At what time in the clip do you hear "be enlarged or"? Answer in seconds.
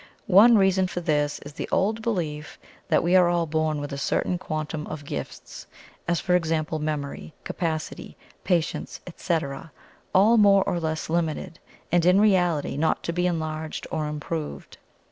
13.13-14.07